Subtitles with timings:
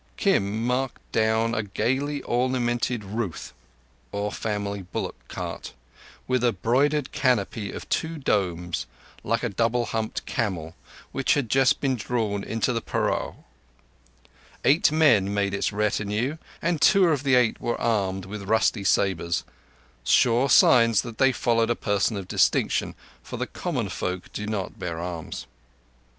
[0.17, 3.53] Kim marked down a gaily ornamented ruth
[4.11, 5.73] or family bullock cart,
[6.27, 8.87] with a broidered canopy of two domes,
[9.23, 10.73] like a double humped camel,
[11.11, 13.43] which had just been drawn into the parao.
[14.65, 20.49] Eight men made its retinue, and two of the eight were armed with rusty sabres—sure
[20.49, 24.97] signs that they followed a person of distinction, for the common folk do not bear
[24.97, 25.45] arms.